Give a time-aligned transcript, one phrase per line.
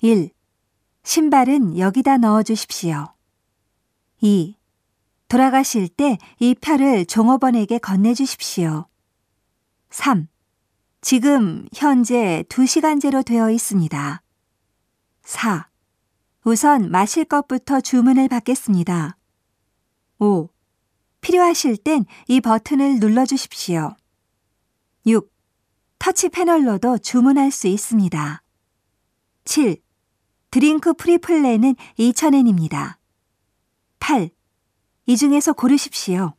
[0.00, 0.30] 1.
[1.02, 3.06] 신발은 여기다 넣어 주십시오.
[4.20, 4.56] 2.
[5.26, 8.86] 돌아가실 때 이 표를 종업원에게 건네 주십시오.
[9.90, 10.28] 3.
[11.00, 14.22] 지금 현재 2시간제로 되어 있습니다.
[15.22, 15.68] 4.
[16.44, 19.16] 우선 마실 것부터 주문을 받겠습니다.
[20.20, 20.48] 5.
[21.20, 23.96] 필요하실 땐 이 버튼을 눌러 주십시오.
[25.06, 25.28] 6.
[25.98, 28.42] 터치 패널로도 주문할 수 있습니다.
[29.44, 29.82] 7.
[30.50, 32.96] 드링크 프리 플랜은 2,000엔입니다.
[33.98, 34.30] 8.
[35.06, 36.34] 이 중에서 고르십시오.